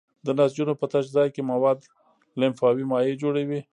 د 0.25 0.27
نسجونو 0.37 0.73
په 0.81 0.85
تش 0.91 1.05
ځای 1.15 1.27
کې 1.35 1.41
مواد 1.51 1.79
لمفاوي 2.39 2.85
مایع 2.91 3.13
جوړوي. 3.21 3.61